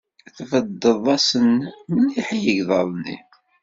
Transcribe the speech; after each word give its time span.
Tbeddeḍ-asen 0.35 1.51
mliḥ 1.95 2.27
i 2.31 2.37
yegḍaḍ-nni. 2.45 3.17